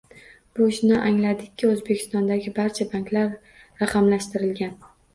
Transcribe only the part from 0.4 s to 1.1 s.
Bu shuni